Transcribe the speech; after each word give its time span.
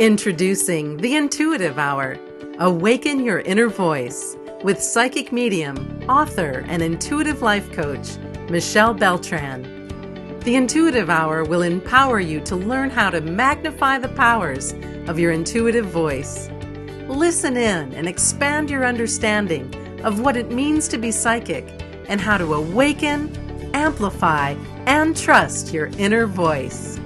Introducing 0.00 0.96
the 0.96 1.16
Intuitive 1.16 1.78
Hour. 1.78 2.18
Awaken 2.58 3.22
your 3.22 3.40
inner 3.40 3.68
voice 3.68 4.36
with 4.64 4.82
psychic 4.82 5.30
medium, 5.32 6.02
author, 6.08 6.64
and 6.66 6.82
intuitive 6.82 7.42
life 7.42 7.70
coach, 7.72 8.16
Michelle 8.48 8.94
Beltran. 8.94 9.62
The 10.40 10.56
Intuitive 10.56 11.10
Hour 11.10 11.44
will 11.44 11.60
empower 11.60 12.20
you 12.20 12.40
to 12.40 12.56
learn 12.56 12.88
how 12.88 13.10
to 13.10 13.20
magnify 13.20 13.98
the 13.98 14.08
powers 14.08 14.72
of 15.08 15.18
your 15.18 15.30
intuitive 15.30 15.86
voice. 15.86 16.48
Listen 17.06 17.58
in 17.58 17.92
and 17.92 18.08
expand 18.08 18.70
your 18.70 18.86
understanding 18.86 19.72
of 20.04 20.20
what 20.20 20.38
it 20.38 20.50
means 20.50 20.88
to 20.88 20.98
be 20.98 21.12
psychic 21.12 21.68
and 22.08 22.18
how 22.18 22.38
to 22.38 22.54
awaken, 22.54 23.30
amplify, 23.74 24.54
and 24.86 25.14
trust 25.16 25.72
your 25.72 25.88
inner 25.98 26.26
voice. 26.26 26.98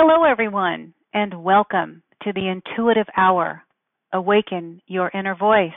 Hello, 0.00 0.22
everyone, 0.22 0.94
and 1.12 1.42
welcome 1.42 2.04
to 2.22 2.32
the 2.32 2.46
Intuitive 2.46 3.08
Hour 3.16 3.64
Awaken 4.12 4.80
Your 4.86 5.10
Inner 5.12 5.34
Voice. 5.34 5.72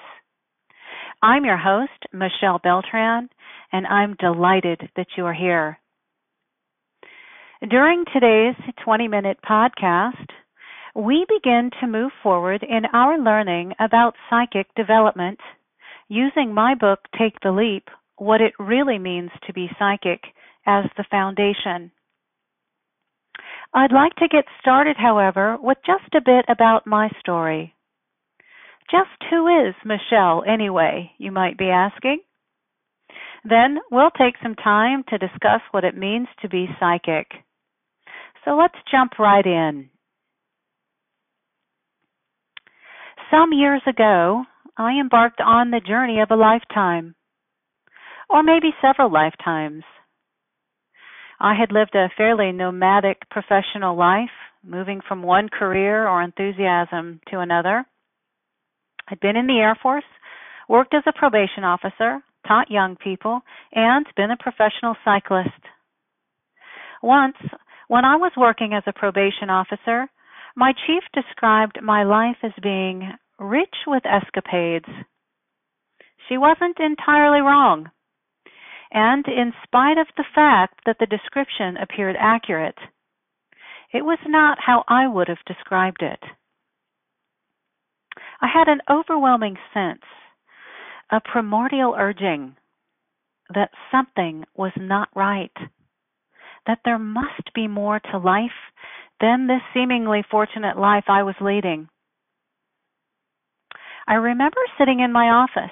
I'm 1.24 1.44
your 1.44 1.58
host, 1.58 2.06
Michelle 2.14 2.60
Beltran, 2.64 3.30
and 3.72 3.88
I'm 3.88 4.16
delighted 4.20 4.80
that 4.96 5.08
you 5.18 5.26
are 5.26 5.34
here. 5.34 5.80
During 7.68 8.06
today's 8.14 8.54
20 8.86 9.08
minute 9.08 9.40
podcast, 9.44 10.28
we 10.96 11.26
begin 11.28 11.72
to 11.80 11.88
move 11.88 12.12
forward 12.22 12.62
in 12.62 12.86
our 12.94 13.18
learning 13.18 13.74
about 13.80 14.14
psychic 14.30 14.68
development 14.76 15.40
using 16.10 16.54
my 16.54 16.76
book, 16.76 17.00
Take 17.18 17.40
the 17.42 17.52
Leap 17.52 17.88
What 18.18 18.40
It 18.40 18.54
Really 18.60 19.00
Means 19.00 19.32
to 19.48 19.54
Be 19.54 19.68
Psychic, 19.80 20.22
as 20.68 20.86
the 20.96 21.06
foundation. 21.10 21.92
I'd 23.74 23.94
like 23.94 24.16
to 24.16 24.28
get 24.28 24.46
started, 24.60 24.98
however, 24.98 25.58
with 25.62 25.78
just 25.86 26.14
a 26.14 26.22
bit 26.22 26.46
about 26.50 26.86
my 26.86 27.10
story. 27.20 27.74
Just 28.90 29.30
who 29.30 29.48
is 29.48 29.74
Michelle, 29.86 30.44
anyway, 30.46 31.12
you 31.18 31.32
might 31.32 31.58
be 31.58 31.70
asking? 31.70 32.20
Then 33.46 33.80
we'll 33.90 34.12
take 34.12 34.36
some 34.44 34.56
time 34.56 35.04
to 35.10 35.18
discuss 35.18 35.62
what 35.72 35.86
it 35.86 35.96
means 35.96 36.28
to 36.42 36.50
be 36.50 36.68
psychic. 36.80 37.28
So 38.44 38.58
let's 38.58 38.76
jump 38.92 39.18
right 39.18 39.46
in. 39.46 39.90
Some 43.32 43.54
years 43.54 43.82
ago, 43.88 44.44
I 44.78 45.00
embarked 45.00 45.40
on 45.40 45.72
the 45.72 45.80
journey 45.80 46.20
of 46.20 46.32
a 46.32 46.36
lifetime, 46.36 47.16
or 48.30 48.44
maybe 48.44 48.72
several 48.82 49.12
lifetimes. 49.12 49.84
I 51.44 51.56
had 51.56 51.72
lived 51.72 51.96
a 51.96 52.12
fairly 52.16 52.52
nomadic 52.52 53.28
professional 53.32 53.98
life, 53.98 54.30
moving 54.64 55.02
from 55.08 55.24
one 55.24 55.50
career 55.50 56.08
or 56.08 56.22
enthusiasm 56.22 57.20
to 57.32 57.40
another. 57.40 57.84
I'd 59.08 59.20
been 59.20 59.36
in 59.36 59.48
the 59.48 59.58
Air 59.58 59.76
Force, 59.82 60.06
worked 60.70 60.94
as 60.94 61.02
a 61.08 61.18
probation 61.18 61.64
officer, 61.64 62.20
taught 62.48 62.70
young 62.70 62.96
people, 62.96 63.42
and 63.74 64.06
been 64.16 64.30
a 64.30 64.38
professional 64.38 64.96
cyclist. 65.04 65.50
Once, 67.02 67.38
when 67.88 68.06
I 68.06 68.18
was 68.18 68.34
working 68.38 68.76
as 68.76 68.84
a 68.86 68.94
probation 68.94 69.50
officer, 69.50 70.08
my 70.56 70.74
chief 70.86 71.02
described 71.12 71.80
my 71.82 72.04
life 72.04 72.38
as 72.44 72.52
being 72.62 73.14
rich 73.40 73.76
with 73.88 74.04
escapades. 74.06 74.86
She 76.30 76.38
wasn't 76.38 76.78
entirely 76.80 77.42
wrong. 77.42 77.90
And 78.92 79.26
in 79.28 79.54
spite 79.64 79.98
of 79.98 80.08
the 80.18 80.26
fact 80.36 80.82
that 80.86 80.98
the 81.00 81.06
description 81.06 81.78
appeared 81.78 82.18
accurate, 82.20 82.78
it 83.94 84.04
was 84.04 84.20
not 84.26 84.58
how 84.66 84.84
I 84.88 85.08
would 85.08 85.28
have 85.28 85.46
described 85.46 86.02
it. 86.02 86.20
I 88.42 88.48
had 88.48 88.68
an 88.68 88.82
overwhelming 88.90 89.58
sense, 89.74 90.02
a 91.10 91.22
primordial 91.22 91.96
urging 91.98 92.56
that 93.54 93.72
something 93.92 94.46
was 94.56 94.72
not 94.78 95.10
right, 95.16 95.52
that 96.68 96.80
there 96.84 97.00
must 97.00 97.54
be 97.54 97.68
more 97.68 98.00
to 98.12 98.18
life 98.18 98.52
than 99.20 99.48
this 99.48 99.62
seemingly 99.74 100.24
fortunate 100.30 100.78
life 100.78 101.06
I 101.08 101.24
was 101.24 101.36
leading. 101.40 101.88
I 104.08 104.16
remember 104.16 104.60
sitting 104.78 105.00
in 105.00 105.12
my 105.12 105.28
office, 105.28 105.72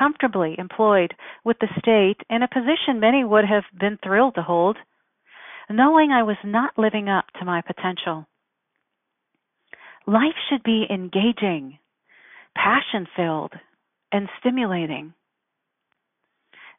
comfortably 0.00 0.54
employed 0.58 1.14
with 1.44 1.58
the 1.60 1.68
state 1.78 2.16
in 2.30 2.42
a 2.42 2.48
position 2.48 3.00
many 3.00 3.22
would 3.22 3.44
have 3.44 3.64
been 3.78 3.98
thrilled 4.02 4.34
to 4.34 4.42
hold, 4.42 4.76
knowing 5.68 6.10
I 6.10 6.22
was 6.22 6.38
not 6.42 6.78
living 6.78 7.08
up 7.08 7.26
to 7.38 7.44
my 7.44 7.60
potential. 7.60 8.26
Life 10.06 10.38
should 10.48 10.62
be 10.62 10.86
engaging, 10.90 11.78
passion 12.56 13.06
filled, 13.14 13.52
and 14.10 14.28
stimulating. 14.40 15.12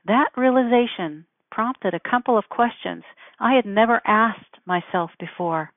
That 0.05 0.29
realization 0.35 1.25
prompted 1.51 1.93
a 1.93 2.09
couple 2.09 2.37
of 2.37 2.49
questions 2.49 3.03
I 3.39 3.53
had 3.53 3.65
never 3.65 4.01
asked 4.05 4.57
myself 4.65 5.11
before. 5.19 5.71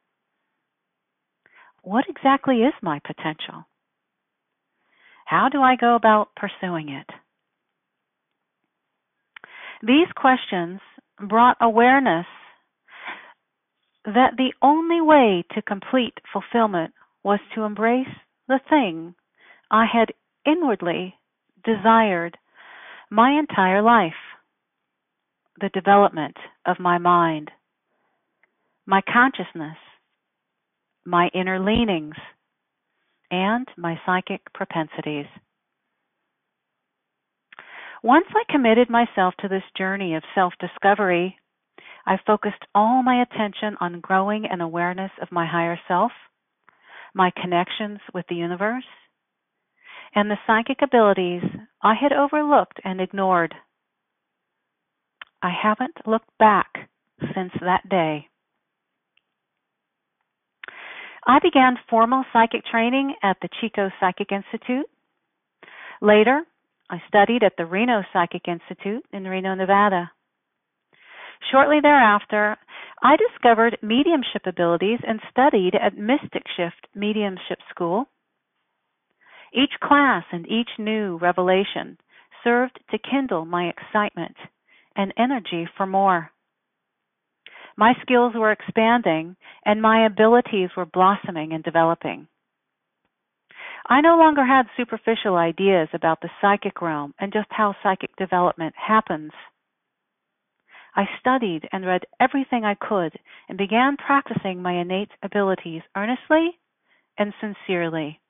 What 1.83 2.07
exactly 2.09 2.63
is 2.63 2.73
my 2.81 3.01
potential? 3.05 3.67
How 5.27 5.49
do 5.51 5.61
I 5.61 5.77
go 5.77 5.95
about 5.95 6.31
pursuing 6.37 6.89
it? 6.89 7.07
These 9.87 10.09
questions 10.17 10.81
brought 11.29 11.59
awareness 11.61 12.25
that 14.07 14.33
the 14.39 14.53
only 14.63 15.03
way 15.03 15.45
to 15.55 15.61
complete 15.61 16.15
fulfillment 16.33 16.95
was 17.23 17.39
to 17.55 17.65
embrace 17.65 18.09
the 18.49 18.61
thing 18.71 19.15
I 19.71 19.85
had 19.85 20.09
inwardly 20.47 21.15
desired 21.65 22.39
my 23.11 23.39
entire 23.39 23.83
life 23.83 24.13
the 25.61 25.69
development 25.69 26.37
of 26.67 26.81
my 26.81 26.97
mind, 26.97 27.51
my 28.87 29.03
consciousness, 29.03 29.77
my 31.05 31.29
inner 31.35 31.61
leanings, 31.61 32.17
and 33.31 33.69
my 33.77 34.01
psychic 34.07 34.41
propensities. 34.55 35.27
Once 38.05 38.27
I 38.37 38.53
committed 38.53 38.91
myself 38.91 39.33
to 39.41 39.49
this 39.49 39.63
journey 39.79 40.15
of 40.15 40.23
self 40.35 40.53
discovery, 40.61 41.39
I 42.07 42.19
focused 42.27 42.63
all 42.75 43.03
my 43.03 43.23
attention 43.23 43.79
on 43.81 44.01
growing 44.01 44.45
an 44.45 44.61
awareness 44.61 45.11
of 45.23 45.33
my 45.33 45.47
higher 45.47 45.81
self, 45.89 46.13
my 47.15 47.33
connections 47.41 48.01
with 48.13 48.27
the 48.29 48.35
universe, 48.35 48.85
and 50.15 50.31
the 50.31 50.37
psychic 50.47 50.83
abilities 50.83 51.45
I 51.83 51.95
had 51.95 52.13
overlooked 52.13 52.79
and 52.85 53.01
ignored. 53.01 53.55
I 55.43 55.55
haven't 55.63 56.07
looked 56.07 56.29
back 56.39 56.91
since 57.35 57.53
that 57.63 57.89
day. 57.89 58.29
I 61.27 61.39
began 61.43 61.77
formal 61.89 62.25
psychic 62.35 62.67
training 62.71 63.15
at 63.23 63.39
the 63.41 63.49
Chico 63.63 63.89
Psychic 63.99 64.31
Institute. 64.31 64.91
Later, 66.03 66.43
I 66.91 67.03
studied 67.09 67.43
at 67.43 67.55
the 67.57 67.67
Reno 67.67 68.03
Psychic 68.13 68.47
Institute 68.47 69.05
in 69.13 69.25
Reno, 69.25 69.55
Nevada. 69.55 70.11
Shortly 71.51 71.81
thereafter, 71.81 72.57
I 73.03 73.17
discovered 73.17 73.79
mediumship 73.83 74.47
abilities 74.47 75.01
and 75.07 75.21
studied 75.31 75.75
at 75.75 75.97
Mystic 75.97 76.45
Shift 76.57 76.87
Mediumship 76.95 77.59
School. 77.71 78.07
Each 79.53 79.73
class 79.83 80.25
and 80.33 80.47
each 80.47 80.71
new 80.79 81.17
revelation 81.19 81.99
served 82.43 82.79
to 82.91 82.99
kindle 82.99 83.45
my 83.45 83.69
excitement 83.69 84.37
and 84.97 85.13
energy 85.17 85.69
for 85.77 85.87
more. 85.87 86.31
My 87.77 87.95
skills 88.03 88.35
were 88.35 88.53
expanding 88.53 89.37
and 89.65 89.83
my 89.83 90.07
abilities 90.07 90.71
were 90.77 90.87
blossoming 90.87 91.53
and 91.53 91.65
developing. 91.65 92.29
I 93.87 94.01
no 94.01 94.17
longer 94.17 94.45
had 94.45 94.67
superficial 94.77 95.37
ideas 95.37 95.89
about 95.93 96.21
the 96.21 96.31
psychic 96.41 96.81
realm 96.81 97.15
and 97.19 97.33
just 97.33 97.49
how 97.51 97.77
psychic 97.83 98.17
development 98.17 98.75
happens. 98.77 99.33
I 100.97 101.09
studied 101.21 101.69
and 101.73 101.85
read 101.85 102.07
everything 102.21 102.65
I 102.65 102.77
could 102.77 103.19
and 103.49 103.59
began 103.59 103.97
practicing 103.97 104.63
my 104.63 104.73
innate 104.73 105.11
abilities 105.23 105.83
earnestly 105.97 106.59
and 107.19 107.35
sincerely. 107.41 108.21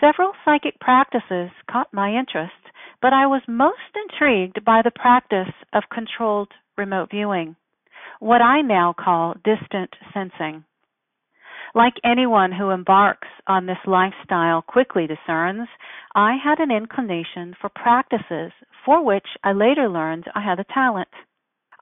Several 0.00 0.32
psychic 0.44 0.78
practices 0.80 1.50
caught 1.70 1.92
my 1.92 2.14
interest, 2.14 2.52
but 3.00 3.12
I 3.12 3.26
was 3.26 3.42
most 3.48 3.78
intrigued 3.94 4.64
by 4.64 4.82
the 4.82 4.90
practice 4.90 5.52
of 5.72 5.84
controlled 5.92 6.52
remote 6.76 7.10
viewing, 7.10 7.56
what 8.20 8.42
I 8.42 8.60
now 8.60 8.92
call 8.92 9.34
distant 9.44 9.94
sensing. 10.12 10.64
Like 11.74 11.94
anyone 12.04 12.52
who 12.52 12.70
embarks 12.70 13.26
on 13.48 13.66
this 13.66 13.78
lifestyle 13.84 14.62
quickly 14.62 15.08
discerns, 15.08 15.68
I 16.14 16.36
had 16.42 16.60
an 16.60 16.70
inclination 16.70 17.56
for 17.60 17.68
practices 17.68 18.52
for 18.84 19.04
which 19.04 19.26
I 19.42 19.52
later 19.52 19.88
learned 19.88 20.24
I 20.36 20.40
had 20.40 20.60
a 20.60 20.72
talent. 20.72 21.08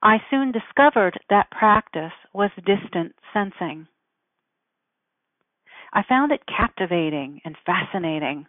I 0.02 0.16
soon 0.30 0.50
discovered 0.50 1.20
that 1.28 1.50
practice 1.50 2.12
was 2.32 2.50
distant 2.56 3.14
sensing. 3.34 3.86
I 5.92 6.02
found 6.08 6.32
it 6.32 6.40
captivating 6.46 7.42
and 7.44 7.54
fascinating. 7.66 8.46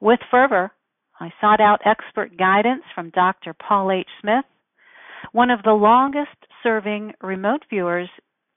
With 0.00 0.18
fervor, 0.28 0.72
I 1.20 1.32
sought 1.40 1.60
out 1.60 1.80
expert 1.84 2.36
guidance 2.36 2.82
from 2.96 3.10
Dr. 3.10 3.54
Paul 3.54 3.92
H. 3.92 4.08
Smith, 4.20 4.44
one 5.30 5.50
of 5.50 5.62
the 5.62 5.72
longest 5.72 6.36
serving 6.64 7.12
remote 7.22 7.64
viewers 7.70 8.08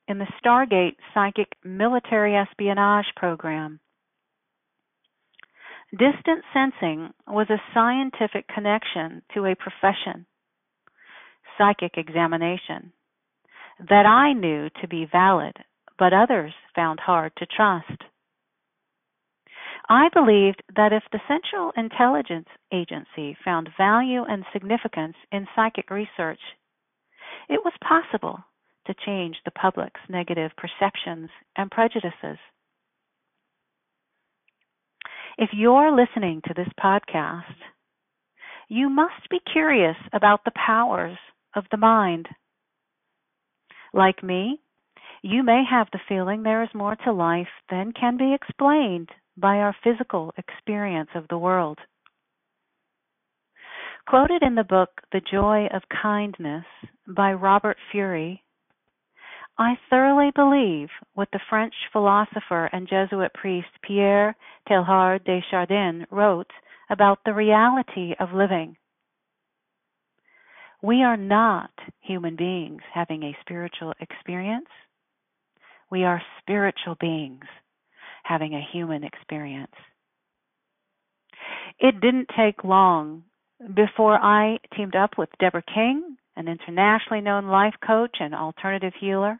in 0.08 0.20
the 0.20 0.28
Stargate 0.44 0.96
Psychic 1.14 1.48
Military 1.64 2.36
Espionage 2.36 3.08
Program. 3.16 3.80
Distant 5.92 6.44
sensing 6.54 7.14
was 7.28 7.48
a 7.50 7.62
scientific 7.74 8.48
connection 8.48 9.22
to 9.34 9.46
a 9.46 9.56
profession, 9.56 10.26
psychic 11.58 11.94
examination, 11.98 12.92
that 13.90 14.06
I 14.06 14.34
knew 14.34 14.70
to 14.82 14.88
be 14.88 15.08
valid, 15.12 15.56
but 15.98 16.14
others 16.14 16.54
found 16.76 17.00
hard 17.00 17.32
to 17.38 17.46
trust. 17.46 18.04
I 19.90 20.10
believed 20.14 20.62
that 20.76 20.92
if 20.92 21.04
the 21.12 21.22
Central 21.28 21.72
Intelligence 21.78 22.50
Agency 22.74 23.38
found 23.46 23.70
value 23.78 24.24
and 24.28 24.44
significance 24.52 25.16
in 25.32 25.48
psychic 25.56 25.90
research, 25.90 26.42
it 27.48 27.62
was 27.64 27.74
possible 27.82 28.44
change 29.08 29.38
the 29.46 29.52
public's 29.52 30.02
negative 30.10 30.52
perceptions 30.58 31.30
and 31.56 31.72
prejudices. 31.72 32.38
If 35.38 35.50
you're 35.54 35.96
listening 35.96 36.42
to 36.48 36.54
this 36.54 36.68
podcast, 36.84 37.44
you 38.68 38.90
must 38.90 39.30
be 39.30 39.40
curious 39.52 39.96
about 40.12 40.42
the 40.44 40.52
powers 40.66 41.18
of 41.56 41.64
the 41.72 41.78
mind. 41.78 42.28
Like 43.94 44.24
me, 44.24 44.60
you 45.22 45.44
may 45.44 45.64
have 45.70 45.88
the 45.92 46.00
feeling 46.10 46.44
there 46.44 46.64
is 46.64 46.70
more 46.74 46.96
to 47.06 47.14
life 47.14 47.48
than 47.70 47.94
can 47.94 48.18
be 48.18 48.34
explained 48.34 49.10
by 49.38 49.58
our 49.58 49.76
physical 49.84 50.34
experience 50.38 51.10
of 51.16 51.28
the 51.30 51.38
world. 51.38 51.78
Quoted 54.08 54.42
in 54.42 54.56
the 54.56 54.64
book 54.64 54.90
The 55.12 55.22
Joy 55.32 55.68
of 55.74 55.84
Kindness 56.02 56.66
by 57.08 57.34
Robert 57.34 57.78
Furey, 57.94 58.40
I 59.60 59.76
thoroughly 59.90 60.32
believe 60.36 60.90
what 61.16 61.30
the 61.32 61.40
French 61.50 61.74
philosopher 61.92 62.66
and 62.72 62.88
Jesuit 62.88 63.34
priest 63.34 63.70
Pierre 63.82 64.36
Teilhard 64.70 65.24
de 65.26 65.44
Chardin 65.50 66.06
wrote 66.12 66.52
about 66.92 67.20
the 67.26 67.34
reality 67.34 68.14
of 68.20 68.34
living. 68.34 68.78
We 70.84 71.02
are 71.02 71.18
not 71.18 71.72
human 72.02 72.36
beings 72.36 72.82
having 72.94 73.24
a 73.24 73.38
spiritual 73.42 73.94
experience. 74.00 74.70
We 75.90 76.04
are 76.04 76.22
spiritual 76.40 76.96
beings 77.00 77.46
having 78.24 78.54
a 78.54 78.68
human 78.72 79.04
experience. 79.04 79.74
It 81.80 82.00
didn't 82.00 82.30
take 82.38 82.64
long 82.64 83.24
before 83.74 84.24
I 84.24 84.60
teamed 84.76 84.96
up 84.96 85.18
with 85.18 85.30
Deborah 85.40 85.64
King, 85.74 86.18
an 86.36 86.48
internationally 86.48 87.22
known 87.22 87.48
life 87.48 87.76
coach 87.86 88.18
and 88.20 88.36
alternative 88.36 88.94
healer, 89.00 89.40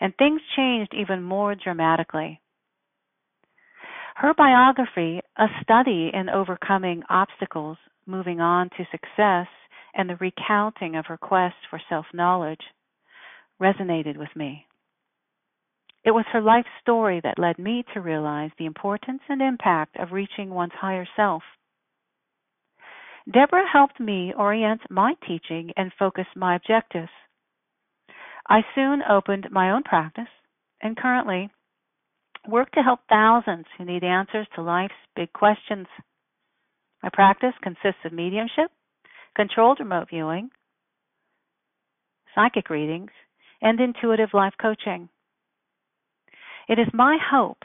and 0.00 0.14
things 0.16 0.40
changed 0.56 0.94
even 0.94 1.22
more 1.22 1.54
dramatically. 1.54 2.40
Her 4.16 4.34
biography, 4.34 5.20
A 5.36 5.46
Study 5.62 6.10
in 6.12 6.28
Overcoming 6.28 7.02
Obstacles, 7.08 7.78
Moving 8.06 8.40
On 8.40 8.68
to 8.70 8.86
Success, 8.90 9.46
and 9.94 10.08
the 10.08 10.16
recounting 10.16 10.96
of 10.96 11.06
her 11.06 11.16
quest 11.16 11.56
for 11.68 11.80
self 11.88 12.06
knowledge, 12.12 12.60
resonated 13.60 14.16
with 14.16 14.34
me. 14.34 14.66
It 16.04 16.12
was 16.12 16.24
her 16.32 16.40
life 16.40 16.66
story 16.80 17.20
that 17.22 17.38
led 17.38 17.58
me 17.58 17.84
to 17.92 18.00
realize 18.00 18.50
the 18.58 18.64
importance 18.66 19.20
and 19.28 19.42
impact 19.42 19.96
of 19.96 20.12
reaching 20.12 20.50
one's 20.50 20.72
higher 20.72 21.06
self. 21.14 21.42
Deborah 23.30 23.68
helped 23.70 24.00
me 24.00 24.32
orient 24.36 24.80
my 24.90 25.14
teaching 25.26 25.72
and 25.76 25.92
focus 25.98 26.26
my 26.34 26.56
objectives. 26.56 27.10
I 28.50 28.62
soon 28.74 29.00
opened 29.08 29.46
my 29.52 29.70
own 29.70 29.84
practice 29.84 30.28
and 30.82 30.96
currently 30.96 31.50
work 32.48 32.72
to 32.72 32.82
help 32.82 32.98
thousands 33.08 33.66
who 33.78 33.84
need 33.84 34.02
answers 34.02 34.48
to 34.56 34.62
life's 34.62 34.92
big 35.14 35.32
questions. 35.32 35.86
My 37.00 37.10
practice 37.12 37.54
consists 37.62 38.04
of 38.04 38.12
mediumship, 38.12 38.72
controlled 39.36 39.78
remote 39.78 40.08
viewing, 40.10 40.50
psychic 42.34 42.70
readings, 42.70 43.12
and 43.62 43.78
intuitive 43.78 44.30
life 44.34 44.54
coaching. 44.60 45.08
It 46.68 46.80
is 46.80 46.88
my 46.92 47.18
hope 47.30 47.62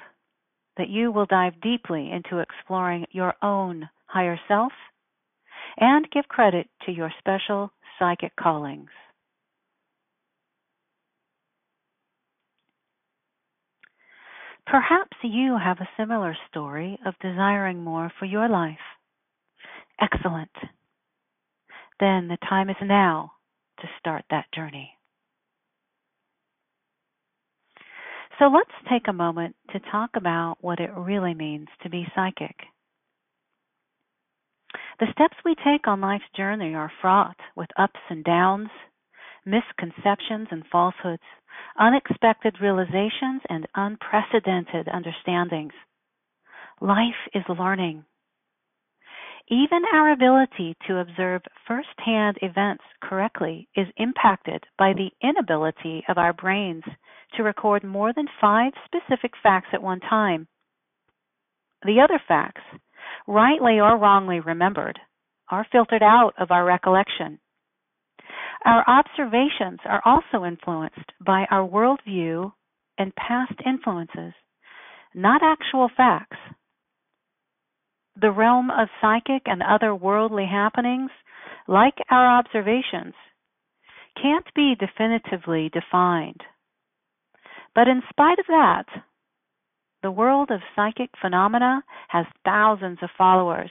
that 0.77 0.89
you 0.89 1.11
will 1.11 1.25
dive 1.25 1.59
deeply 1.61 2.11
into 2.11 2.39
exploring 2.39 3.07
your 3.09 3.33
own 3.41 3.89
higher 4.05 4.39
self 4.47 4.71
and 5.77 6.07
give 6.11 6.27
credit 6.27 6.67
to 6.85 6.91
your 6.91 7.11
special 7.19 7.71
psychic 7.97 8.35
callings. 8.35 8.89
Perhaps 14.67 15.17
you 15.23 15.57
have 15.63 15.79
a 15.79 15.89
similar 15.97 16.35
story 16.49 16.99
of 17.05 17.13
desiring 17.21 17.83
more 17.83 18.11
for 18.19 18.25
your 18.25 18.49
life. 18.49 18.77
Excellent. 20.01 20.51
Then 21.99 22.27
the 22.27 22.37
time 22.49 22.69
is 22.69 22.75
now 22.81 23.33
to 23.79 23.87
start 23.99 24.25
that 24.29 24.45
journey. 24.53 24.91
So 28.39 28.45
let's 28.45 28.69
take 28.89 29.07
a 29.07 29.13
moment 29.13 29.55
to 29.71 29.79
talk 29.91 30.11
about 30.15 30.57
what 30.59 30.79
it 30.79 30.91
really 30.93 31.33
means 31.33 31.67
to 31.83 31.89
be 31.89 32.05
psychic. 32.13 32.55
The 34.99 35.07
steps 35.11 35.37
we 35.45 35.55
take 35.55 35.87
on 35.87 36.01
life's 36.01 36.23
journey 36.35 36.73
are 36.73 36.91
fraught 37.01 37.37
with 37.55 37.69
ups 37.77 37.99
and 38.09 38.23
downs, 38.23 38.69
misconceptions 39.45 40.47
and 40.51 40.63
falsehoods, 40.71 41.21
unexpected 41.79 42.55
realizations, 42.61 43.41
and 43.49 43.67
unprecedented 43.75 44.87
understandings. 44.87 45.73
Life 46.81 47.29
is 47.33 47.43
learning. 47.47 48.05
Even 49.47 49.83
our 49.93 50.11
ability 50.11 50.75
to 50.87 50.97
observe 50.97 51.41
firsthand 51.67 52.37
events 52.41 52.83
correctly 53.01 53.67
is 53.75 53.87
impacted 53.97 54.63
by 54.77 54.93
the 54.93 55.11
inability 55.21 56.03
of 56.09 56.17
our 56.17 56.33
brains 56.33 56.83
to 57.35 57.43
record 57.43 57.83
more 57.83 58.11
than 58.11 58.27
five 58.41 58.73
specific 58.85 59.33
facts 59.43 59.67
at 59.71 59.83
one 59.83 59.99
time. 59.99 60.47
The 61.83 62.01
other 62.01 62.19
facts, 62.27 62.63
rightly 63.27 63.79
or 63.79 63.97
wrongly 63.97 64.39
remembered, 64.39 64.97
are 65.49 65.67
filtered 65.71 66.01
out 66.01 66.33
of 66.39 66.49
our 66.49 66.65
recollection. 66.65 67.39
Our 68.65 68.83
observations 68.87 69.79
are 69.85 70.01
also 70.03 70.43
influenced 70.43 71.11
by 71.23 71.45
our 71.51 71.67
worldview 71.67 72.51
and 72.97 73.15
past 73.15 73.53
influences, 73.63 74.33
not 75.13 75.41
actual 75.43 75.89
facts. 75.95 76.37
The 78.19 78.31
realm 78.31 78.71
of 78.71 78.87
psychic 79.01 79.43
and 79.45 79.61
other 79.61 79.93
worldly 79.93 80.47
happenings, 80.49 81.11
like 81.67 81.95
our 82.09 82.39
observations, 82.39 83.13
can't 84.19 84.47
be 84.55 84.75
definitively 84.79 85.69
defined. 85.69 86.41
But 87.75 87.87
in 87.87 88.01
spite 88.09 88.39
of 88.39 88.45
that, 88.47 88.85
the 90.01 90.11
world 90.11 90.49
of 90.49 90.61
psychic 90.75 91.09
phenomena 91.21 91.83
has 92.07 92.25
thousands 92.43 92.99
of 93.01 93.09
followers, 93.17 93.69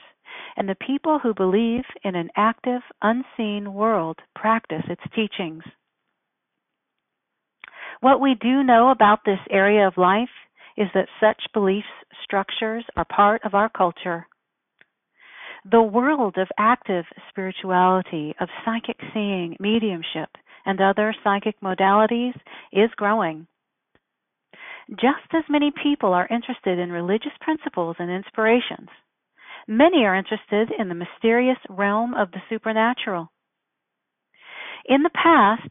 and 0.57 0.67
the 0.69 0.75
people 0.75 1.19
who 1.19 1.33
believe 1.33 1.83
in 2.03 2.15
an 2.15 2.29
active, 2.35 2.81
unseen 3.01 3.73
world 3.73 4.19
practice 4.35 4.83
its 4.89 5.01
teachings. 5.15 5.63
What 8.01 8.21
we 8.21 8.35
do 8.39 8.63
know 8.63 8.91
about 8.91 9.19
this 9.25 9.39
area 9.49 9.87
of 9.87 9.97
life 9.97 10.29
is 10.77 10.87
that 10.93 11.07
such 11.19 11.41
belief 11.53 11.85
structures 12.23 12.85
are 12.95 13.05
part 13.05 13.41
of 13.45 13.53
our 13.53 13.69
culture. 13.69 14.27
The 15.69 15.81
world 15.81 16.37
of 16.37 16.47
active 16.57 17.05
spirituality, 17.29 18.35
of 18.39 18.49
psychic 18.63 18.97
seeing, 19.13 19.55
mediumship, 19.59 20.29
and 20.65 20.79
other 20.79 21.15
psychic 21.23 21.59
modalities 21.61 22.35
is 22.71 22.89
growing. 22.97 23.47
Just 24.91 25.33
as 25.33 25.43
many 25.49 25.71
people 25.81 26.13
are 26.13 26.27
interested 26.29 26.77
in 26.77 26.91
religious 26.91 27.31
principles 27.41 27.95
and 27.97 28.11
inspirations, 28.11 28.89
many 29.67 30.05
are 30.05 30.15
interested 30.15 30.71
in 30.77 30.89
the 30.89 30.95
mysterious 30.95 31.57
realm 31.69 32.13
of 32.13 32.31
the 32.31 32.41
supernatural. 32.49 33.31
In 34.85 35.03
the 35.03 35.09
past, 35.09 35.69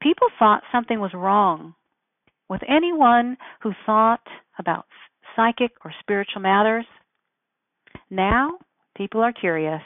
people 0.00 0.28
thought 0.38 0.62
something 0.72 1.00
was 1.00 1.12
wrong 1.14 1.74
with 2.48 2.62
anyone 2.68 3.36
who 3.62 3.72
thought 3.86 4.26
about 4.58 4.86
psychic 5.34 5.72
or 5.84 5.92
spiritual 6.00 6.42
matters. 6.42 6.86
Now, 8.10 8.58
people 8.96 9.22
are 9.22 9.32
curious. 9.32 9.82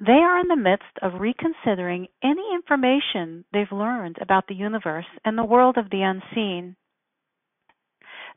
they 0.00 0.12
are 0.12 0.38
in 0.40 0.48
the 0.48 0.56
midst 0.56 0.84
of 1.02 1.20
reconsidering 1.20 2.08
any 2.22 2.54
information 2.54 3.44
they've 3.52 3.72
learned 3.72 4.16
about 4.20 4.46
the 4.48 4.54
universe 4.54 5.06
and 5.24 5.38
the 5.38 5.44
world 5.44 5.76
of 5.78 5.88
the 5.90 6.02
unseen. 6.02 6.76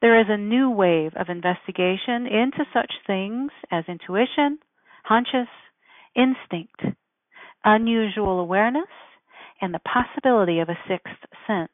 There 0.01 0.19
is 0.19 0.27
a 0.29 0.37
new 0.37 0.69
wave 0.69 1.11
of 1.15 1.27
investigation 1.29 2.25
into 2.25 2.65
such 2.73 2.91
things 3.05 3.51
as 3.69 3.83
intuition, 3.87 4.59
hunches, 5.03 5.47
instinct, 6.15 6.97
unusual 7.65 8.39
awareness, 8.39 8.87
and 9.61 9.73
the 9.73 9.79
possibility 9.79 10.59
of 10.59 10.69
a 10.69 10.79
sixth 10.87 11.19
sense. 11.45 11.71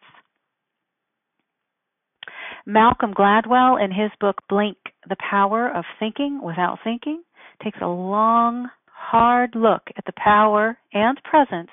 Malcolm 2.66 3.14
Gladwell, 3.14 3.78
in 3.84 3.92
his 3.92 4.10
book 4.20 4.38
Blink 4.50 4.78
The 5.08 5.18
Power 5.30 5.70
of 5.70 5.86
Thinking 6.00 6.42
Without 6.42 6.80
Thinking, 6.84 7.22
takes 7.64 7.78
a 7.80 7.88
long, 7.88 8.70
hard 8.88 9.52
look 9.54 9.84
at 9.96 10.06
the 10.06 10.14
power 10.18 10.80
and 10.94 11.22
presence 11.24 11.70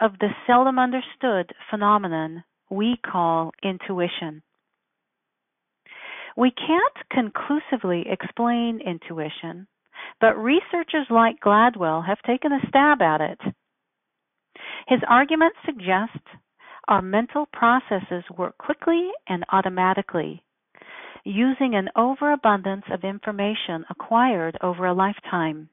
of 0.00 0.12
the 0.20 0.28
seldom 0.46 0.78
understood 0.78 1.52
phenomenon 1.68 2.44
we 2.70 2.96
call 3.04 3.50
intuition. 3.64 4.42
We 6.36 6.50
can't 6.50 7.08
conclusively 7.10 8.06
explain 8.08 8.80
intuition, 8.80 9.66
but 10.20 10.36
researchers 10.36 11.06
like 11.08 11.40
Gladwell 11.40 12.04
have 12.06 12.20
taken 12.22 12.52
a 12.52 12.66
stab 12.68 13.00
at 13.02 13.20
it. 13.20 13.40
His 14.88 15.00
argument 15.08 15.54
suggests 15.64 16.26
our 16.88 17.00
mental 17.00 17.46
processes 17.46 18.24
work 18.36 18.58
quickly 18.58 19.10
and 19.28 19.44
automatically, 19.50 20.42
using 21.24 21.74
an 21.74 21.88
overabundance 21.96 22.84
of 22.90 23.04
information 23.04 23.84
acquired 23.88 24.58
over 24.60 24.86
a 24.86 24.92
lifetime. 24.92 25.68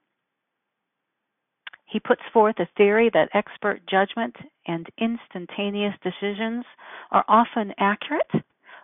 He 1.85 1.99
puts 1.99 2.21
forth 2.31 2.57
a 2.59 2.69
theory 2.77 3.09
that 3.13 3.29
expert 3.33 3.85
judgment 3.87 4.35
and 4.65 4.87
instantaneous 4.97 5.95
decisions 6.01 6.63
are 7.11 7.25
often 7.27 7.73
accurate 7.77 8.31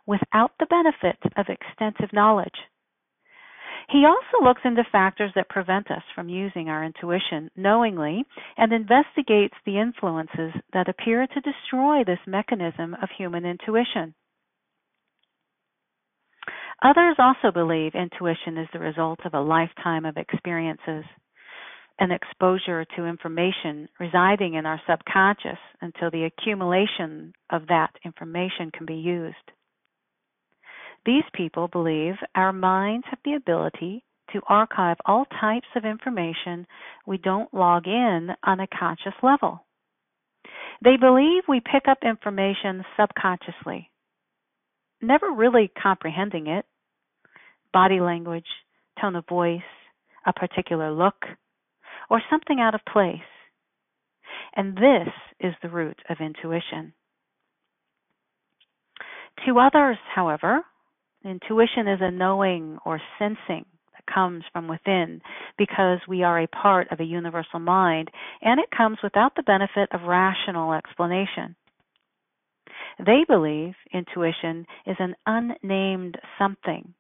without 0.08 0.52
the 0.60 0.66
benefit 0.66 1.18
of 1.36 1.46
extensive 1.50 2.12
knowledge. 2.14 2.56
He 3.90 4.06
also 4.06 4.44
looks 4.44 4.62
into 4.66 4.84
factors 4.92 5.32
that 5.36 5.50
prevent 5.50 5.90
us 5.92 6.04
from 6.14 6.28
using 6.28 6.68
our 6.68 6.84
intuition 6.84 7.50
knowingly 7.56 8.26
and 8.58 8.74
investigates 8.74 9.56
the 9.66 9.80
influences 9.80 10.52
that 10.74 10.90
appear 10.90 11.26
to 11.26 11.42
destroy 11.42 12.04
this 12.04 12.20
mechanism 12.26 12.96
of 12.96 13.10
human 13.18 13.46
intuition. 13.46 14.14
Others 16.84 17.16
also 17.18 17.52
believe 17.52 17.96
intuition 17.96 18.58
is 18.58 18.68
the 18.72 18.80
result 18.80 19.20
of 19.26 19.34
a 19.34 19.42
lifetime 19.42 20.06
of 20.06 20.18
experiences, 20.18 21.06
an 22.00 22.12
exposure 22.12 22.86
to 22.96 23.06
information 23.06 23.88
residing 24.00 24.56
in 24.56 24.66
our 24.66 24.80
subconscious 24.88 25.58
until 25.82 26.12
the 26.12 26.26
accumulation 26.26 27.34
of 27.50 27.68
that 27.68 27.92
information 28.06 28.70
can 28.72 28.86
be 28.86 28.96
used. 28.96 29.36
These 31.08 31.24
people 31.34 31.70
believe 31.70 32.16
our 32.36 32.52
minds 32.52 33.08
have 33.10 33.20
the 33.24 33.36
ability 33.36 34.04
to 34.34 34.42
archive 34.46 34.98
all 35.06 35.24
types 35.40 35.68
of 35.78 35.86
information 35.86 36.68
we 37.06 37.18
don't 37.18 37.54
log 37.54 37.88
in 37.88 38.28
on 38.44 38.60
a 38.60 38.68
conscious 38.68 39.14
level. 39.24 39.66
They 40.84 40.98
believe 40.98 41.44
we 41.48 41.62
pick 41.62 41.88
up 41.90 42.00
information 42.04 42.84
subconsciously, 43.00 43.90
never 45.02 45.32
really 45.32 45.72
comprehending 45.82 46.48
it 46.48 46.66
body 47.72 48.02
language, 48.02 48.48
tone 49.00 49.16
of 49.16 49.26
voice, 49.30 49.62
a 50.26 50.34
particular 50.34 50.92
look, 50.92 51.24
or 52.10 52.22
something 52.30 52.60
out 52.60 52.76
of 52.76 52.82
place. 52.92 53.20
And 54.56 54.76
this 54.76 55.14
is 55.40 55.54
the 55.62 55.70
root 55.70 55.98
of 56.10 56.18
intuition. 56.20 56.94
To 59.46 59.60
others, 59.60 59.98
however, 60.14 60.64
Intuition 61.28 61.90
is 61.90 62.00
a 62.02 62.10
knowing 62.10 62.78
or 62.86 63.02
sensing 63.20 63.66
that 63.92 64.14
comes 64.14 64.46
from 64.54 64.70
within 64.70 65.22
because 65.58 66.00
we 66.08 66.24
are 66.24 66.40
a 66.40 66.48
part 66.48 66.88
of 66.90 67.02
a 67.02 67.06
universal 67.06 67.60
mind, 67.60 68.10
and 68.42 68.62
it 68.62 68.72
comes 68.76 68.98
without 69.04 69.36
the 69.36 69.44
benefit 69.44 69.90
of 69.92 70.08
rational 70.08 70.72
explanation. 70.72 71.54
They 73.06 73.26
believe 73.28 73.74
intuition 73.94 74.66
is 74.86 74.96
an 75.00 75.16
unnamed 75.26 76.18
something 76.40 76.94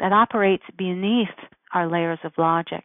that 0.00 0.12
operates 0.12 0.64
beneath 0.76 1.28
our 1.72 1.88
layers 1.88 2.18
of 2.24 2.32
logic, 2.36 2.82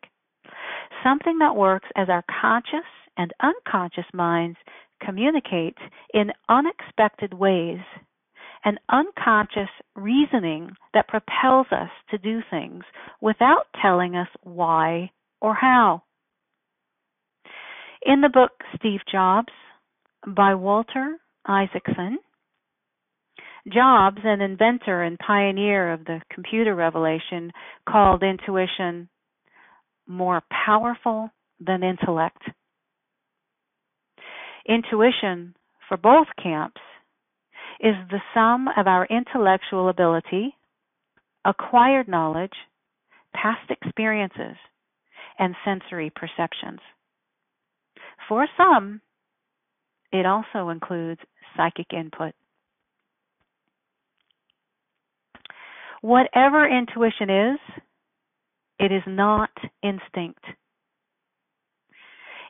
something 1.03 1.39
that 1.39 1.55
works 1.55 1.87
as 1.95 2.07
our 2.07 2.23
conscious 2.41 2.87
and 3.17 3.33
unconscious 3.41 4.05
minds 4.13 4.57
communicate 5.01 5.77
in 6.13 6.31
unexpected 6.49 7.33
ways 7.33 7.79
an 8.65 8.77
unconscious 8.89 9.69
reasoning 9.95 10.71
that 10.93 11.07
propels 11.07 11.67
us 11.71 11.89
to 12.09 12.17
do 12.17 12.41
things 12.49 12.83
without 13.21 13.65
telling 13.81 14.15
us 14.15 14.27
why 14.41 15.11
or 15.41 15.53
how. 15.53 16.03
In 18.05 18.21
the 18.21 18.29
book 18.29 18.51
Steve 18.75 19.01
Jobs 19.11 19.53
by 20.27 20.55
Walter 20.55 21.17
Isaacson, 21.45 22.19
Jobs, 23.71 24.17
an 24.25 24.41
inventor 24.41 25.03
and 25.03 25.17
pioneer 25.17 25.93
of 25.93 26.03
the 26.03 26.21
computer 26.29 26.75
revelation, 26.75 27.51
called 27.87 28.21
intuition 28.21 29.07
more 30.05 30.41
powerful 30.65 31.29
than 31.61 31.81
intellect. 31.81 32.43
Intuition 34.67 35.55
for 35.87 35.95
both 35.97 36.27
camps 36.41 36.81
is 37.83 37.95
the 38.09 38.21
sum 38.33 38.69
of 38.77 38.87
our 38.87 39.05
intellectual 39.07 39.89
ability, 39.89 40.55
acquired 41.43 42.07
knowledge, 42.07 42.53
past 43.35 43.69
experiences, 43.69 44.55
and 45.37 45.53
sensory 45.65 46.09
perceptions. 46.15 46.79
For 48.29 48.47
some, 48.55 49.01
it 50.13 50.25
also 50.25 50.69
includes 50.69 51.19
psychic 51.57 51.87
input. 51.91 52.33
Whatever 56.01 56.65
intuition 56.65 57.29
is, 57.29 57.59
it 58.79 58.93
is 58.93 59.03
not 59.05 59.49
instinct. 59.81 60.43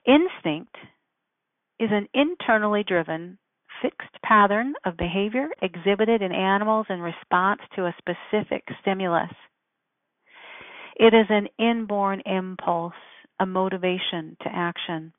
Instinct 0.05 0.75
is 1.79 1.89
an 1.91 2.07
internally 2.13 2.83
driven 2.87 3.39
fixed 3.83 4.21
pattern 4.23 4.73
of 4.85 4.97
behavior 4.97 5.49
exhibited 5.61 6.23
in 6.23 6.31
animals 6.31 6.87
in 6.89 7.01
response 7.01 7.61
to 7.75 7.85
a 7.85 7.95
specific 7.99 8.63
stimulus. 8.81 9.29
It 10.95 11.13
is 11.13 11.27
an 11.29 11.47
inborn 11.59 12.21
impulse, 12.25 12.93
a 13.39 13.45
motivation 13.45 14.37
to 14.41 14.49
action. 14.49 15.11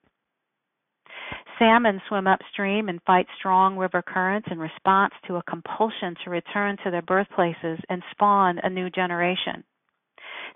Salmon 1.59 2.01
swim 2.09 2.27
upstream 2.27 2.89
and 2.89 3.01
fight 3.03 3.27
strong 3.39 3.77
river 3.77 4.03
currents 4.03 4.49
in 4.51 4.59
response 4.59 5.13
to 5.27 5.37
a 5.37 5.43
compulsion 5.43 6.17
to 6.25 6.31
return 6.31 6.77
to 6.85 6.91
their 6.91 7.03
birthplaces 7.03 7.79
and 7.89 8.03
spawn 8.11 8.59
a 8.63 8.71
new 8.71 8.91
generation. 8.91 9.63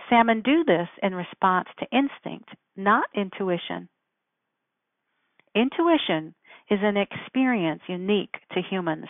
Salmon 0.08 0.40
do 0.42 0.64
this 0.64 0.88
in 1.02 1.14
response 1.14 1.68
to 1.78 1.96
instinct, 1.96 2.48
not 2.76 3.04
intuition. 3.14 3.88
Intuition 5.54 6.34
is 6.70 6.78
an 6.82 6.96
experience 6.96 7.80
unique 7.88 8.34
to 8.52 8.60
humans. 8.60 9.06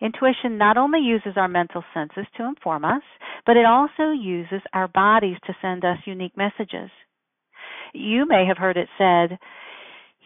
Intuition 0.00 0.58
not 0.58 0.76
only 0.76 1.00
uses 1.00 1.32
our 1.36 1.48
mental 1.48 1.82
senses 1.94 2.26
to 2.36 2.44
inform 2.44 2.84
us, 2.84 3.02
but 3.46 3.56
it 3.56 3.64
also 3.64 4.10
uses 4.10 4.60
our 4.74 4.88
bodies 4.88 5.36
to 5.46 5.56
send 5.62 5.84
us 5.84 5.98
unique 6.04 6.36
messages. 6.36 6.90
You 7.94 8.26
may 8.26 8.44
have 8.46 8.58
heard 8.58 8.76
it 8.76 8.88
said, 8.98 9.38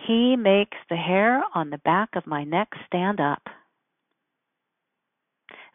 He 0.07 0.35
makes 0.37 0.77
the 0.89 0.97
hair 0.97 1.43
on 1.55 1.71
the 1.71 1.79
back 1.79 2.11
of 2.17 2.27
my 2.27 2.43
neck 2.43 2.69
stand 2.87 3.21
up. 3.21 3.43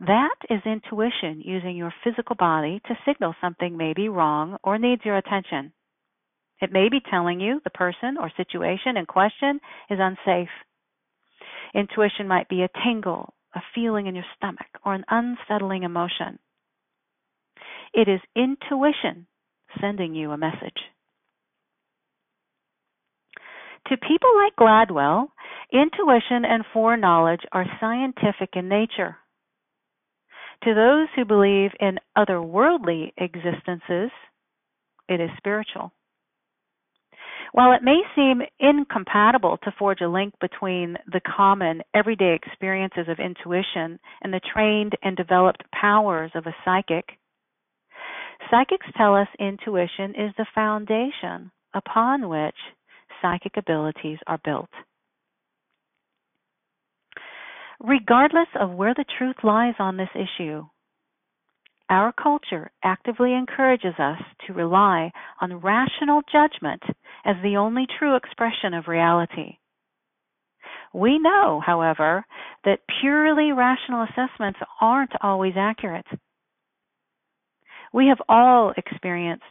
That 0.01 0.35
is 0.49 0.59
intuition 0.65 1.41
using 1.45 1.77
your 1.77 1.93
physical 2.03 2.35
body 2.35 2.81
to 2.87 2.97
signal 3.05 3.33
something 3.39 3.77
may 3.77 3.93
be 3.93 4.09
wrong 4.09 4.57
or 4.61 4.77
needs 4.77 5.05
your 5.05 5.15
attention. 5.15 5.71
It 6.61 6.71
may 6.71 6.89
be 6.89 7.01
telling 7.09 7.39
you 7.39 7.61
the 7.63 7.69
person 7.69 8.17
or 8.19 8.31
situation 8.37 8.97
in 8.97 9.05
question 9.05 9.59
is 9.89 9.99
unsafe. 9.99 10.49
Intuition 11.73 12.27
might 12.27 12.47
be 12.47 12.63
a 12.63 12.69
tingle, 12.85 13.33
a 13.53 13.61
feeling 13.73 14.07
in 14.07 14.15
your 14.15 14.25
stomach, 14.37 14.67
or 14.85 14.93
an 14.93 15.05
unsettling 15.09 15.83
emotion. 15.83 16.39
It 17.93 18.07
is 18.07 18.21
intuition 18.35 19.27
sending 19.81 20.15
you 20.15 20.31
a 20.31 20.37
message. 20.37 20.79
To 23.87 23.97
people 23.97 24.31
like 24.35 24.55
Gladwell, 24.55 25.27
intuition 25.71 26.43
and 26.45 26.63
foreknowledge 26.73 27.41
are 27.51 27.65
scientific 27.79 28.55
in 28.55 28.67
nature. 28.67 29.17
To 30.63 30.73
those 30.73 31.07
who 31.15 31.25
believe 31.25 31.71
in 31.79 31.99
otherworldly 32.17 33.11
existences, 33.17 34.09
it 35.07 35.21
is 35.21 35.29
spiritual. 35.37 35.91
While 37.51 37.73
it 37.73 37.83
may 37.83 38.01
seem 38.15 38.41
incompatible 38.59 39.57
to 39.63 39.71
forge 39.77 40.01
a 40.01 40.07
link 40.07 40.33
between 40.41 40.97
the 41.11 41.21
common, 41.21 41.81
everyday 41.93 42.33
experiences 42.35 43.07
of 43.07 43.19
intuition 43.19 43.99
and 44.21 44.33
the 44.33 44.41
trained 44.53 44.93
and 45.03 45.15
developed 45.15 45.63
powers 45.71 46.31
of 46.35 46.45
a 46.45 46.55
psychic, 46.65 47.05
psychics 48.49 48.87
tell 48.97 49.15
us 49.15 49.27
intuition 49.39 50.11
is 50.11 50.33
the 50.37 50.45
foundation 50.53 51.51
upon 51.73 52.29
which 52.29 52.55
psychic 53.21 53.57
abilities 53.57 54.19
are 54.27 54.39
built. 54.43 54.69
Regardless 57.79 58.47
of 58.59 58.71
where 58.71 58.93
the 58.93 59.05
truth 59.17 59.35
lies 59.43 59.75
on 59.79 59.97
this 59.97 60.09
issue, 60.15 60.65
our 61.89 62.11
culture 62.11 62.71
actively 62.83 63.33
encourages 63.33 63.93
us 63.99 64.19
to 64.47 64.53
rely 64.53 65.11
on 65.39 65.61
rational 65.61 66.21
judgment 66.31 66.81
as 67.25 67.35
the 67.43 67.57
only 67.57 67.85
true 67.99 68.15
expression 68.15 68.73
of 68.73 68.87
reality. 68.87 69.57
We 70.93 71.19
know, 71.19 71.61
however, 71.65 72.25
that 72.63 72.79
purely 73.01 73.51
rational 73.51 74.03
assessments 74.05 74.59
aren't 74.79 75.11
always 75.21 75.53
accurate. 75.57 76.05
We 77.91 78.07
have 78.07 78.21
all 78.27 78.73
experienced 78.77 79.43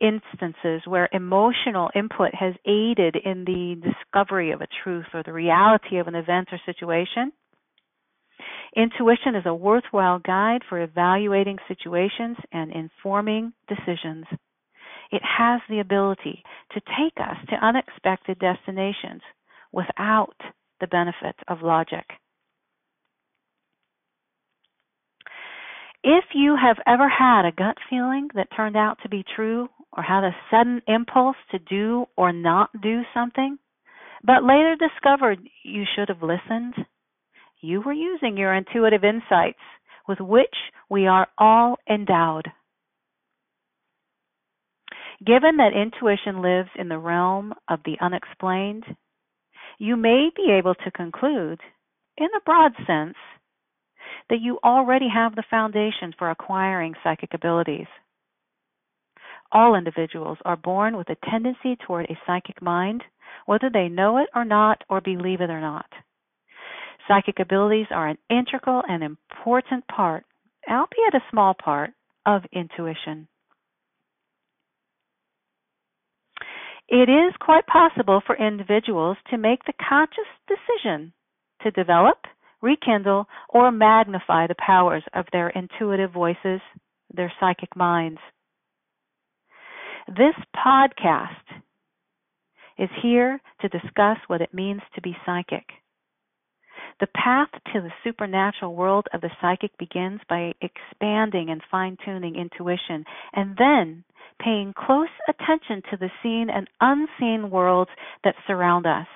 instances 0.00 0.82
where 0.86 1.08
emotional 1.12 1.90
input 1.94 2.34
has 2.34 2.54
aided 2.66 3.16
in 3.16 3.44
the 3.44 3.80
discovery 3.82 4.52
of 4.52 4.60
a 4.60 4.68
truth 4.84 5.06
or 5.14 5.22
the 5.22 5.32
reality 5.32 5.98
of 5.98 6.06
an 6.06 6.14
event 6.14 6.48
or 6.52 6.60
situation 6.66 7.32
Intuition 8.76 9.34
is 9.34 9.46
a 9.46 9.54
worthwhile 9.54 10.18
guide 10.18 10.62
for 10.68 10.82
evaluating 10.82 11.58
situations 11.66 12.36
and 12.52 12.70
informing 12.72 13.54
decisions. 13.68 14.26
It 15.12 15.22
has 15.22 15.60
the 15.68 15.80
ability 15.80 16.42
to 16.72 16.80
take 16.80 17.14
us 17.18 17.36
to 17.48 17.66
unexpected 17.66 18.38
destinations 18.38 19.22
without 19.72 20.36
the 20.80 20.86
benefit 20.86 21.36
of 21.48 21.62
logic. 21.62 22.04
If 26.02 26.24
you 26.34 26.56
have 26.56 26.76
ever 26.86 27.08
had 27.08 27.44
a 27.44 27.52
gut 27.52 27.78
feeling 27.90 28.28
that 28.34 28.48
turned 28.56 28.76
out 28.76 28.98
to 29.02 29.08
be 29.08 29.24
true 29.34 29.68
or 29.96 30.02
had 30.02 30.24
a 30.24 30.36
sudden 30.50 30.80
impulse 30.86 31.36
to 31.50 31.58
do 31.58 32.06
or 32.16 32.32
not 32.32 32.70
do 32.80 33.02
something, 33.12 33.58
but 34.22 34.44
later 34.44 34.76
discovered 34.76 35.38
you 35.64 35.84
should 35.94 36.08
have 36.08 36.22
listened, 36.22 36.74
you 37.60 37.80
were 37.80 37.92
using 37.92 38.36
your 38.36 38.54
intuitive 38.54 39.04
insights 39.04 39.58
with 40.06 40.20
which 40.20 40.54
we 40.88 41.06
are 41.06 41.26
all 41.38 41.76
endowed. 41.88 42.52
Given 45.24 45.56
that 45.56 45.72
intuition 45.72 46.42
lives 46.42 46.68
in 46.76 46.88
the 46.88 46.98
realm 46.98 47.54
of 47.68 47.80
the 47.84 47.96
unexplained, 48.00 48.84
you 49.78 49.96
may 49.96 50.30
be 50.34 50.52
able 50.52 50.74
to 50.74 50.90
conclude, 50.90 51.60
in 52.16 52.28
a 52.36 52.44
broad 52.44 52.72
sense, 52.86 53.16
that 54.28 54.40
you 54.40 54.58
already 54.62 55.08
have 55.08 55.34
the 55.34 55.44
foundation 55.48 56.12
for 56.18 56.30
acquiring 56.30 56.94
psychic 57.02 57.32
abilities. 57.32 57.86
All 59.52 59.74
individuals 59.74 60.38
are 60.44 60.56
born 60.56 60.96
with 60.96 61.08
a 61.08 61.30
tendency 61.30 61.76
toward 61.76 62.06
a 62.06 62.18
psychic 62.26 62.60
mind, 62.60 63.02
whether 63.46 63.70
they 63.72 63.88
know 63.88 64.18
it 64.18 64.28
or 64.34 64.44
not 64.44 64.82
or 64.90 65.00
believe 65.00 65.40
it 65.40 65.50
or 65.50 65.60
not. 65.60 65.86
Psychic 67.08 67.38
abilities 67.38 67.86
are 67.90 68.08
an 68.08 68.18
integral 68.28 68.82
and 68.88 69.02
important 69.02 69.86
part, 69.86 70.24
albeit 70.68 71.14
a 71.14 71.24
small 71.30 71.54
part, 71.54 71.90
of 72.26 72.42
intuition. 72.52 73.28
It 76.88 77.08
is 77.08 77.34
quite 77.40 77.66
possible 77.66 78.22
for 78.24 78.36
individuals 78.36 79.16
to 79.30 79.38
make 79.38 79.64
the 79.64 79.72
conscious 79.88 80.28
decision 80.46 81.12
to 81.62 81.70
develop, 81.72 82.18
rekindle, 82.62 83.26
or 83.48 83.72
magnify 83.72 84.46
the 84.46 84.54
powers 84.64 85.02
of 85.12 85.26
their 85.32 85.48
intuitive 85.50 86.12
voices, 86.12 86.60
their 87.12 87.32
psychic 87.40 87.74
minds. 87.74 88.20
This 90.06 90.34
podcast 90.54 91.62
is 92.78 92.90
here 93.02 93.40
to 93.60 93.68
discuss 93.68 94.18
what 94.28 94.40
it 94.40 94.54
means 94.54 94.82
to 94.94 95.00
be 95.00 95.16
psychic. 95.26 95.64
The 97.00 97.08
path 97.08 97.50
to 97.72 97.80
the 97.80 97.92
supernatural 98.04 98.74
world 98.74 99.06
of 99.12 99.20
the 99.20 99.30
psychic 99.40 99.76
begins 99.76 100.20
by 100.28 100.54
expanding 100.62 101.50
and 101.50 101.60
fine 101.70 101.96
tuning 102.04 102.36
intuition 102.36 103.04
and 103.32 103.56
then 103.56 104.04
paying 104.42 104.72
close 104.76 105.08
attention 105.28 105.82
to 105.90 105.96
the 105.96 106.10
seen 106.22 106.48
and 106.50 106.68
unseen 106.80 107.50
worlds 107.50 107.90
that 108.24 108.34
surround 108.46 108.86
us. 108.86 109.06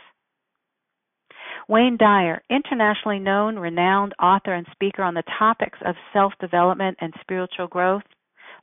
Wayne 1.68 1.96
Dyer, 1.96 2.42
internationally 2.50 3.20
known, 3.20 3.56
renowned 3.56 4.14
author 4.20 4.54
and 4.54 4.66
speaker 4.72 5.02
on 5.02 5.14
the 5.14 5.22
topics 5.38 5.78
of 5.84 5.94
self 6.12 6.32
development 6.40 6.98
and 7.00 7.14
spiritual 7.20 7.68
growth, 7.68 8.02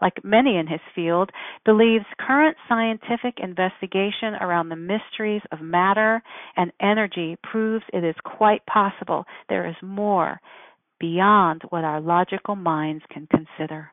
like 0.01 0.23
many 0.23 0.57
in 0.57 0.67
his 0.67 0.81
field, 0.93 1.31
believes 1.63 2.05
current 2.19 2.57
scientific 2.67 3.35
investigation 3.37 4.35
around 4.41 4.69
the 4.69 4.75
mysteries 4.75 5.41
of 5.51 5.61
matter 5.61 6.21
and 6.55 6.71
energy 6.81 7.37
proves 7.49 7.85
it 7.93 8.03
is 8.03 8.15
quite 8.25 8.65
possible 8.65 9.25
there 9.47 9.67
is 9.67 9.75
more 9.81 10.39
beyond 10.99 11.61
what 11.69 11.83
our 11.83 12.01
logical 12.01 12.55
minds 12.55 13.03
can 13.09 13.27
consider. 13.27 13.91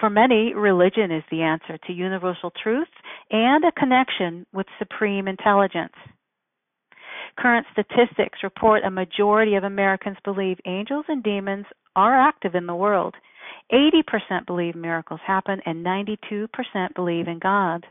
For 0.00 0.10
many, 0.10 0.54
religion 0.54 1.12
is 1.12 1.22
the 1.30 1.42
answer 1.42 1.78
to 1.86 1.92
universal 1.92 2.50
truth 2.62 2.88
and 3.30 3.64
a 3.64 3.72
connection 3.72 4.46
with 4.52 4.66
supreme 4.78 5.28
intelligence. 5.28 5.92
Current 7.38 7.66
statistics 7.72 8.38
report 8.42 8.82
a 8.84 8.90
majority 8.90 9.54
of 9.54 9.64
Americans 9.64 10.16
believe 10.24 10.58
angels 10.66 11.04
and 11.08 11.22
demons 11.22 11.66
are 11.94 12.18
active 12.18 12.54
in 12.54 12.66
the 12.66 12.74
world 12.74 13.14
80% 13.72 14.46
believe 14.46 14.74
miracles 14.74 15.20
happen, 15.26 15.60
and 15.64 15.84
92% 15.84 16.48
believe 16.94 17.28
in 17.28 17.38
God. 17.38 17.86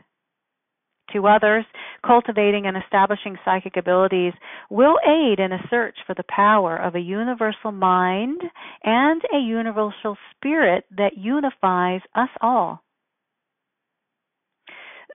To 1.12 1.26
others, 1.26 1.64
cultivating 2.06 2.66
and 2.66 2.76
establishing 2.76 3.36
psychic 3.44 3.76
abilities 3.76 4.32
will 4.70 4.96
aid 5.06 5.40
in 5.40 5.52
a 5.52 5.66
search 5.68 5.96
for 6.06 6.14
the 6.14 6.24
power 6.28 6.76
of 6.76 6.94
a 6.94 7.00
universal 7.00 7.72
mind 7.72 8.40
and 8.84 9.22
a 9.34 9.38
universal 9.38 10.16
spirit 10.36 10.84
that 10.96 11.18
unifies 11.18 12.00
us 12.14 12.28
all. 12.40 12.82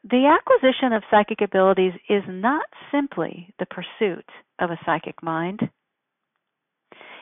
The 0.04 0.28
acquisition 0.28 0.94
of 0.94 1.04
psychic 1.10 1.42
abilities 1.42 1.94
is 2.10 2.24
not 2.28 2.66
simply 2.92 3.54
the 3.58 3.66
pursuit 3.66 4.26
of 4.60 4.70
a 4.70 4.80
psychic 4.86 5.24
mind. 5.24 5.62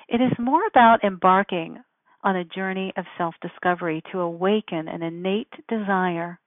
It 0.10 0.20
is 0.20 0.38
more 0.38 0.66
about 0.68 1.04
embarking 1.04 1.78
on 2.24 2.36
a 2.36 2.44
journey 2.44 2.92
of 2.98 3.06
self 3.18 3.36
discovery 3.42 4.02
to 4.12 4.20
awaken 4.20 4.88
an 4.88 5.02
innate 5.02 5.54
desire 5.70 6.40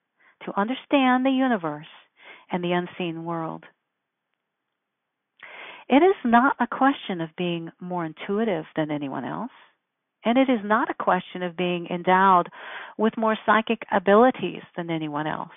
to 0.45 0.61
understand 0.61 1.25
the 1.25 1.31
universe 1.31 1.87
and 2.51 2.63
the 2.63 2.73
unseen 2.73 3.25
world. 3.25 3.65
It 5.89 6.03
is 6.03 6.17
not 6.25 6.57
a 6.59 6.67
question 6.67 7.21
of 7.21 7.31
being 7.37 7.71
more 7.81 8.05
intuitive 8.05 8.65
than 8.75 8.91
anyone 8.91 9.25
else, 9.25 9.53
and 10.25 10.37
it 10.37 10.51
is 10.51 10.61
not 10.65 10.91
a 10.91 11.03
question 11.03 11.43
of 11.43 11.57
being 11.57 11.87
endowed 11.87 12.49
with 12.99 13.17
more 13.17 13.37
psychic 13.47 13.83
abilities 13.93 14.63
than 14.77 14.91
anyone 14.91 15.27
else. 15.27 15.51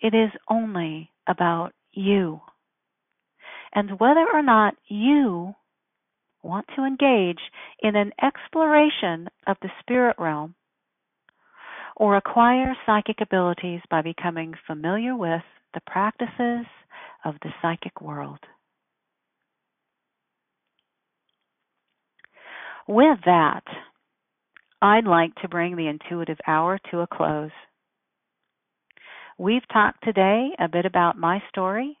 It 0.00 0.14
is 0.14 0.30
only 0.48 1.10
about 1.26 1.72
you 1.92 2.40
and 3.74 4.00
whether 4.00 4.26
or 4.32 4.42
not 4.42 4.74
you 4.88 5.54
want 6.42 6.66
to 6.74 6.84
engage 6.84 7.40
in 7.80 7.96
an 7.96 8.12
exploration 8.22 9.28
of 9.46 9.56
the 9.62 9.70
spirit 9.80 10.16
realm 10.18 10.54
or 12.00 12.16
acquire 12.16 12.74
psychic 12.86 13.20
abilities 13.20 13.82
by 13.90 14.00
becoming 14.00 14.54
familiar 14.66 15.14
with 15.14 15.42
the 15.74 15.80
practices 15.86 16.64
of 17.26 17.34
the 17.42 17.50
psychic 17.60 18.00
world. 18.00 18.38
With 22.88 23.18
that, 23.26 23.64
I'd 24.80 25.04
like 25.04 25.34
to 25.42 25.48
bring 25.48 25.76
the 25.76 25.88
intuitive 25.88 26.38
hour 26.46 26.78
to 26.90 27.00
a 27.00 27.06
close. 27.06 27.50
We've 29.36 29.68
talked 29.70 30.02
today 30.02 30.52
a 30.58 30.68
bit 30.68 30.86
about 30.86 31.18
my 31.18 31.42
story 31.50 31.98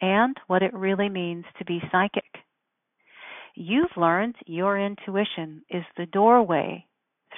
and 0.00 0.36
what 0.48 0.62
it 0.64 0.74
really 0.74 1.08
means 1.08 1.44
to 1.60 1.64
be 1.64 1.80
psychic. 1.92 2.24
You've 3.54 3.96
learned 3.96 4.34
your 4.44 4.76
intuition 4.76 5.62
is 5.70 5.84
the 5.96 6.06
doorway 6.06 6.84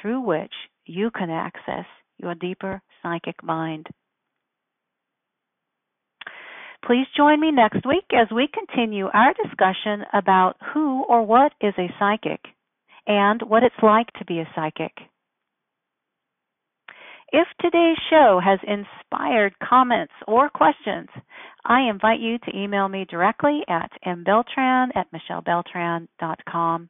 through 0.00 0.22
which 0.22 0.54
you 0.88 1.10
can 1.10 1.30
access 1.30 1.86
your 2.18 2.34
deeper 2.34 2.82
psychic 3.02 3.42
mind. 3.42 3.86
Please 6.84 7.06
join 7.16 7.40
me 7.40 7.50
next 7.50 7.84
week 7.86 8.06
as 8.12 8.28
we 8.34 8.48
continue 8.48 9.06
our 9.12 9.34
discussion 9.34 10.04
about 10.12 10.56
who 10.72 11.04
or 11.08 11.24
what 11.24 11.52
is 11.60 11.74
a 11.78 11.92
psychic 11.98 12.40
and 13.06 13.42
what 13.42 13.62
it's 13.62 13.82
like 13.82 14.06
to 14.18 14.24
be 14.24 14.38
a 14.38 14.48
psychic. 14.54 14.92
If 17.30 17.46
today's 17.60 17.98
show 18.08 18.40
has 18.42 18.58
inspired 18.62 19.54
comments 19.58 20.14
or 20.26 20.48
questions, 20.48 21.08
I 21.64 21.82
invite 21.82 22.20
you 22.20 22.38
to 22.38 22.56
email 22.56 22.88
me 22.88 23.04
directly 23.04 23.62
at 23.68 23.90
mbeltran 24.06 24.88
at 24.94 25.08
michellebeltran.com. 25.12 26.88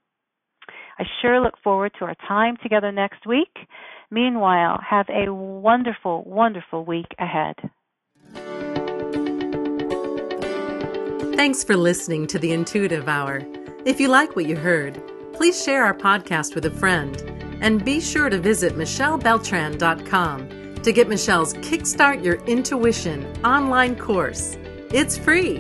I 0.99 1.05
sure 1.23 1.41
look 1.41 1.55
forward 1.63 1.93
to 1.99 2.05
our 2.07 2.17
time 2.27 2.57
together 2.63 2.91
next 2.91 3.27
week. 3.27 3.57
Meanwhile, 4.11 4.81
have 4.89 5.07
a 5.09 5.33
wonderful, 5.33 6.25
wonderful 6.25 6.85
week 6.85 7.15
ahead. 7.19 7.55
Thanks 11.37 11.63
for 11.63 11.77
listening 11.77 12.27
to 12.29 12.39
the 12.39 12.53
Intuitive 12.53 13.09
Hour. 13.09 13.43
If 13.85 14.01
you 14.01 14.09
like 14.09 14.35
what 14.35 14.47
you 14.47 14.57
heard, 14.57 15.01
please 15.33 15.63
share 15.63 15.85
our 15.85 15.95
podcast 15.95 16.57
with 16.57 16.65
a 16.65 16.71
friend 16.71 17.17
and 17.61 17.85
be 17.85 18.01
sure 18.01 18.29
to 18.29 18.39
visit 18.39 18.75
michellebeltran.com 18.75 20.49
to 20.83 20.93
get 20.93 21.09
Michelle's 21.09 21.55
Kickstart 21.55 22.25
Your 22.25 22.37
Intuition 22.47 23.25
online 23.45 23.95
course. 23.97 24.57
It's 24.91 25.17
free. 25.17 25.59